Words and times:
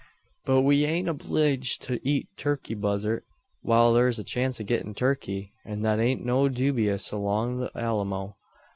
But 0.45 0.61
we 0.63 0.83
ain't 0.83 1.07
obleeged 1.07 1.83
to 1.83 1.99
eet 2.01 2.27
turkey 2.35 2.73
buzzart, 2.73 3.21
whar 3.61 3.93
thur's 3.93 4.17
a 4.17 4.23
chance 4.23 4.59
o' 4.59 4.63
gettin' 4.63 4.95
turkey; 4.95 5.53
an 5.63 5.83
thet 5.83 5.99
ain't 5.99 6.25
so 6.25 6.49
dewbious 6.49 7.11
along 7.11 7.59
the 7.59 7.71
Alamo. 7.79 8.35